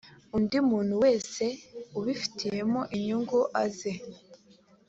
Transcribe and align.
undi 0.35 0.57
muntu 0.69 0.93
wese 1.03 1.43
ubifitemo 1.97 2.79
inyungu 2.95 3.39
aze 3.63 3.91